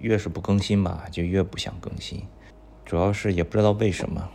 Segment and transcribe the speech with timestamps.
[0.00, 2.22] 越是不更新吧，就越不想更新。
[2.84, 4.28] 主要是也不知道为什么，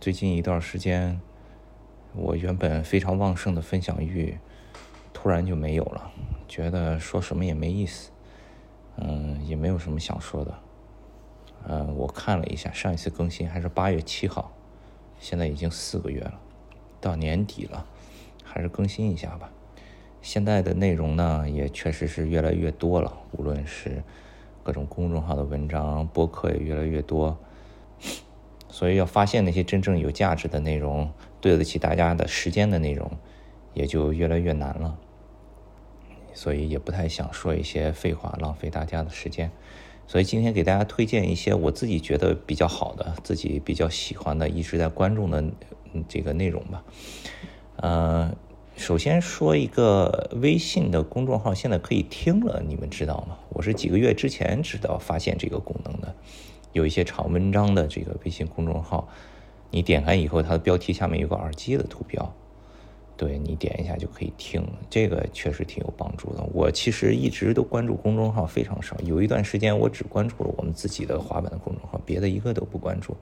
[0.00, 1.20] 最近一段时间，
[2.14, 4.38] 我原本非常旺盛的分享欲，
[5.12, 6.10] 突然就没有了，
[6.48, 8.10] 觉得说什么也没意思，
[8.96, 10.58] 嗯，也没有什么想说的。
[11.68, 14.52] 嗯，我看了一下，上一次更新还是八月七号，
[15.18, 16.38] 现在已经四个月了，
[17.00, 17.86] 到年底了，
[18.44, 19.50] 还是更新一下吧。
[20.22, 24.02] 现在的内容呢，也确实是越来越多了，无论是
[24.66, 27.38] 各种公众号的文章、播客也越来越多，
[28.68, 31.08] 所以要发现那些真正有价值的内容、
[31.40, 33.08] 对得起大家的时间的内容，
[33.74, 34.98] 也就越来越难了。
[36.34, 39.52] 所以也不太想说一些废话，浪费大家的时间。
[40.08, 45.44] 所以今天给大家推荐一些我自己觉得比较好的、自己比较喜欢的、一直在关注的
[46.08, 46.82] 这个内容吧。
[47.76, 48.34] 呃。
[48.76, 53.38] 首先说一个微信的公众号现在可以听了，你们知道吗？
[53.48, 56.14] 我是几个月之前知道发现这个功能的，
[56.72, 59.08] 有一些长文章的这个微信公众号，
[59.70, 62.34] 你点开以后，它的标题下面有个耳机的图标，
[63.16, 66.44] 对你点一下就可以听，这个确实挺有帮助的。
[66.52, 73.16] 我其实一直都关注公众号非常少，有一段时间我只关注了我们自己的滑板的公众号，别的一个都不关注。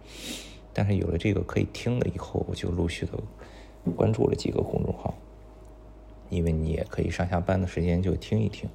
[0.73, 3.13] 但是有了这个可以听了以后，我就陆续的
[3.95, 5.15] 关注了几个公众号。
[6.35, 8.69] 因为你也可以上下班的时间就听一听，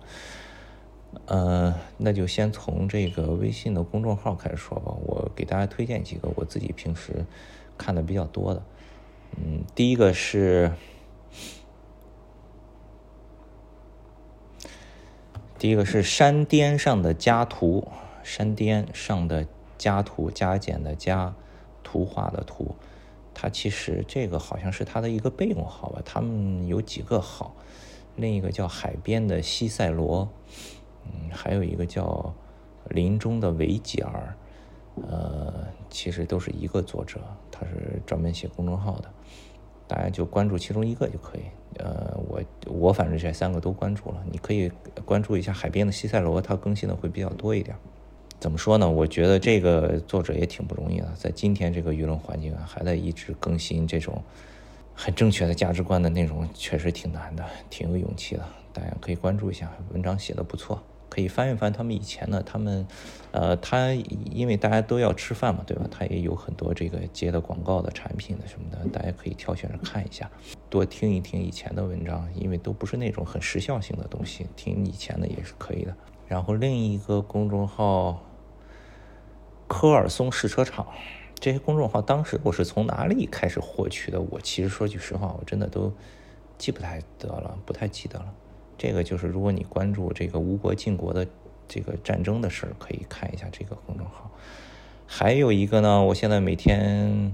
[1.26, 4.94] 呃，那就先从这个微信的公众号开始说吧。
[5.06, 7.26] 我给大家推荐几个我自己平时
[7.78, 8.64] 看的比较多的，
[9.38, 10.72] 嗯，第一个是
[15.58, 17.88] 第一个是山巅上的家图，
[18.24, 19.46] 山巅上的
[19.78, 21.34] 家图，加减的加，
[21.84, 22.76] 图画的图。
[23.42, 27.56] 它其实这个好像是它的一个备用号吧，他们有几个号，
[28.18, 30.28] 另一个叫海边的西塞罗，
[31.06, 32.34] 嗯，还有一个叫
[32.90, 34.36] 林中的维吉尔，
[35.08, 35.54] 呃，
[35.90, 39.10] 其实都是一个作者，他是专门写公众号的，
[39.88, 41.44] 大家就关注其中一个就可以。
[41.78, 44.70] 呃，我我反正这三个都关注了，你可以
[45.06, 47.78] 关注一下海边的西塞罗，他更新的会比较多一点。
[48.40, 48.90] 怎么说呢？
[48.90, 54.24] 我觉得这个作者也挺不容易的，在今天这个舆论环境啊，还在一直更新这种
[54.94, 58.46] 很正确的价值观的内容，确实挺难的，挺有勇气的。
[58.72, 62.42] 大家可以关注一下，文章写的不错，可以翻一翻他们以前的。
[62.42, 62.88] 他们，
[63.32, 65.86] 呃，他因为大家都要吃饭嘛，对吧？
[65.92, 70.32] 他也有很多这个接的广告的产品的什么的，大家可以挑选着看一下，
[70.70, 75.94] 多听一听以前的文章，因为都不是那种很时效性的东西，听以前的也是可以的。
[76.26, 78.24] 然后另一个公众号。
[79.70, 80.88] 科尔松试车场，
[81.36, 84.20] 这些公众号当时我是从哪里开始获取的？
[84.20, 85.94] 我其实说句实话，我真的都
[86.58, 88.34] 记不太得了，不太记得了。
[88.78, 91.28] 这个就是如果你关注这个吴国晋国的
[91.68, 94.32] 这个战争的事儿，可以看一下这个公众号。
[95.06, 97.32] 还有一个呢，我现在每天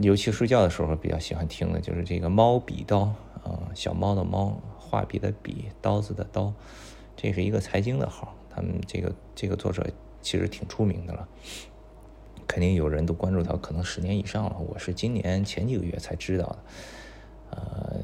[0.00, 3.12] 尤其睡觉的时候比较喜欢听的，就是这个猫笔刀
[3.44, 6.52] 啊，小猫的猫，画笔的笔，刀子的刀，
[7.16, 9.86] 这是一个财经的号，他们这个这个作者。
[10.26, 11.28] 其实挺出名的了，
[12.48, 14.56] 肯定有人都关注他，可能十年以上了。
[14.58, 16.58] 我是今年前几个月才知道的。
[17.50, 18.00] 呃，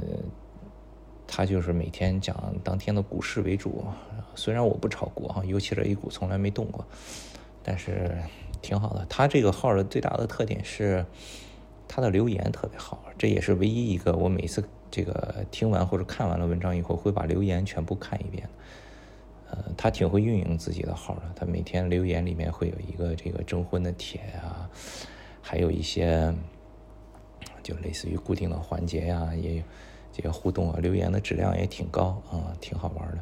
[1.27, 3.85] 他就是每天讲当天的股市为主，
[4.37, 6.87] 虽然我不炒股哈，尤其是 A 股从来没动过，
[7.61, 8.17] 但是
[8.61, 9.05] 挺好的。
[9.07, 11.05] 他这个号的最大的特点是
[11.89, 14.63] 他的留言特别好，这也是唯一一个我每次
[14.93, 18.49] 这个听完或者看完了文章以后会把留言全部看一遍。
[19.53, 21.23] 呃，他挺会运营自己的号的。
[21.37, 24.69] 他每天留言里面会有一个这个征婚的帖啊，
[25.43, 26.35] 还有一些
[27.63, 29.63] 就类似于固定的环节呀，也有
[30.11, 33.19] 这个互动啊，留言的质量也挺高啊，挺好玩的。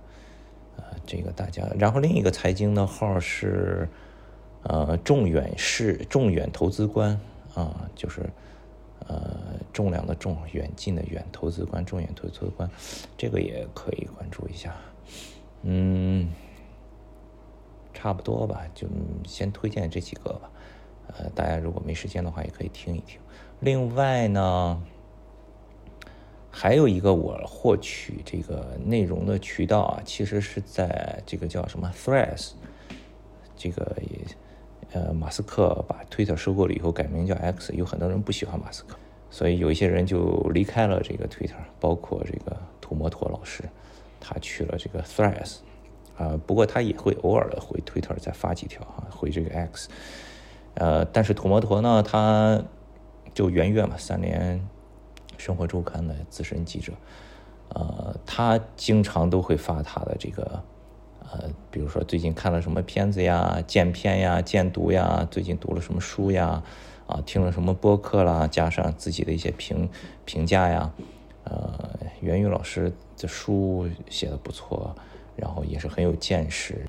[0.77, 3.89] 呃，这个大家，然后另一个财经的号是
[4.63, 7.21] 呃众远是众远投资观
[7.55, 8.23] 啊，就是
[9.09, 9.37] 呃
[9.73, 12.71] 重量的重，远近的远，投资观众远投资观，
[13.19, 14.77] 这个也可以关注一下。
[15.63, 16.29] 嗯，
[17.93, 18.89] 差不多吧，就
[19.27, 20.51] 先推荐这几个吧。
[21.09, 23.21] 呃，大家如果没时间的话，也可以听一听。
[23.61, 24.83] 另外呢，
[26.51, 32.53] 还有一个我获取这个内容的渠道啊，其实是在这个叫什么 Threads，
[33.57, 34.19] 这个也
[34.93, 38.97] 呃，马斯克把 Twitter 收购了以后改名叫 X，有很多人不喜欢马斯克，
[39.31, 43.63] 所以有一些人就离开了这个 Twitter，包括这个土摩托老师。
[44.21, 45.57] 他去了这个 Threads，
[46.17, 49.89] 啊，不过他也会偶尔的回 Twitter 再发几条哈，回这个 X，
[50.75, 52.63] 呃，但是土摩托呢，他
[53.33, 54.61] 就圆月嘛，三联
[55.39, 56.93] 生活周刊的资深记者，
[57.71, 60.63] 呃，他经常都会发他的这个
[61.33, 66.63] 呃，比如说最近看了什么片子呀、见片呀、见读呀，最近读了什么书呀，
[67.07, 69.89] 啊，听了什么播客啦，加上自己的一些评
[70.25, 70.93] 评价呀，
[71.45, 71.90] 呃，
[72.21, 74.95] 袁宇老师的书写的不错，
[75.37, 76.87] 然后也是很有见识，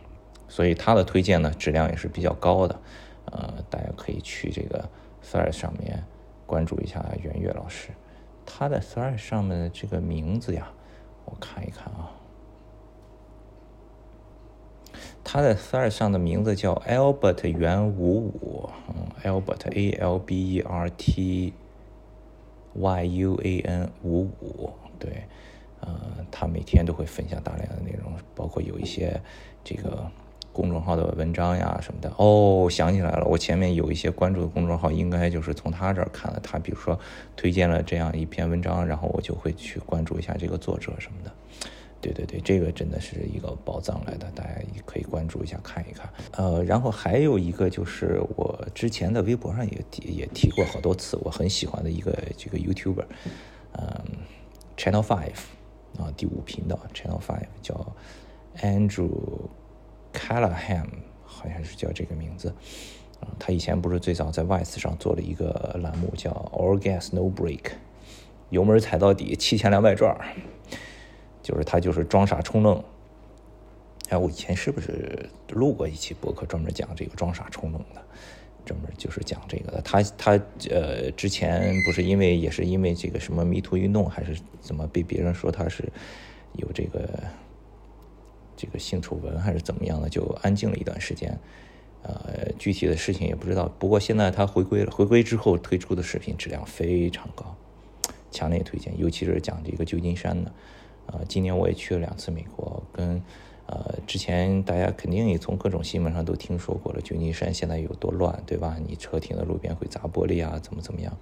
[0.48, 2.80] 所以他的推荐呢质量也是比较高的，
[3.26, 4.90] 呃，大家可以去这个
[5.22, 6.04] s r 上面
[6.46, 7.90] 关注一下袁岳老师，
[8.46, 10.72] 他的 Threads 上面的这个名字呀，
[11.26, 12.12] 我看一看啊。
[15.24, 21.54] 他在 t h r 上的名字叫 Albert 元五五，嗯，Albert A L B E R T
[22.74, 25.24] Y U A N 五五，对，
[25.80, 25.90] 呃，
[26.30, 29.20] 他每天都会分享大量的内容，包括有一些
[29.64, 30.10] 这个
[30.54, 32.14] 公众号的文章呀什么的。
[32.18, 36.40] 哦，想起来了，我前面有一些关注的公众号，应该就是从他这儿看的。
[36.42, 37.00] 他比如说
[37.36, 41.32] 推荐了这样一篇文章，然后我就会去关注一下这个作者什么的。
[42.00, 46.10] 对对对，这个真的是一个宝藏来的，大家也可以关注一下看一看。
[46.32, 53.06] 呃，然后还有一个就是我之前的微博上也提也提过好多次，我很喜欢的一个这个 YouTuber，
[53.78, 53.86] 嗯
[54.78, 55.40] ，Channel Five
[56.00, 57.96] 啊，第五频道 Channel Five 叫
[58.58, 59.10] Andrew
[60.14, 60.88] Callahan，
[61.24, 62.54] 好像是叫这个名字。
[63.20, 67.72] 啊，他以前不是最早在 Vice 上做了一个栏目叫 All Gas No Break，
[68.50, 70.18] 油门踩到底，七千两百转。
[71.44, 72.84] 就是他就是装傻充愣，
[74.10, 78.02] 哎，我以前是不是录过一期博客专门讲这个装傻充愣的？
[78.66, 79.82] 专门就是讲这个的。
[79.82, 80.32] 他他
[80.70, 85.84] 呃，之前不是因为也是因为这个什么迷途运动还是怎么被别人说他是
[86.54, 87.10] 有这个
[88.56, 91.38] 这个性丑闻还是怎么样的，就安静了一段时间。
[92.04, 93.72] 呃，具体的事情也不知道。
[93.78, 97.56] 不过现在他回归了，回归之后推出的视频质量非常高，
[98.32, 100.52] 强烈推荐，尤其是讲这个旧金山的。
[101.06, 103.22] 呃，今年我也去了两次美国，跟
[103.72, 108.78] 呃之前大家肯定也从各种新闻上都听说过了，旧金山现在有多乱，对吧？
[108.86, 111.18] 你车停在路边会砸玻璃啊，怎么怎么样？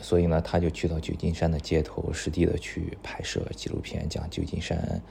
[0.00, 5.02] 所以呢，他就去到旧金山的街头，实地的去拍摄纪录片，讲旧金山，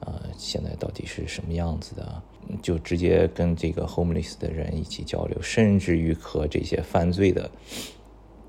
[0.00, 2.22] 呃，现在到底是什么样子的？
[2.62, 7.50] 就直接跟这个 homeless 的人一起交流，甚至于和这些犯罪的，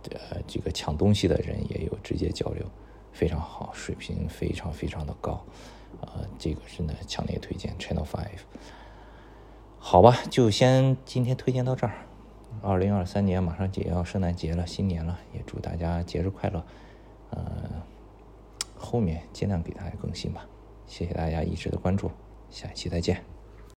[0.09, 2.65] 呃，这个抢东西的人也有直接交流。
[3.11, 5.45] 非常好，水平非常非常的高，
[5.99, 8.39] 呃，这个真的强烈推荐 Channel Five。
[9.77, 11.93] 好吧，就先今天推荐到这儿。
[12.61, 16.63] 二零二三年马上就要圣诞节了，新年了，也祝大家节日快乐。
[17.31, 17.41] 呃，
[18.77, 20.45] 后面尽量给大家更新吧，
[20.85, 22.11] 谢谢大家一直的关注，
[22.49, 23.40] 下一期再见。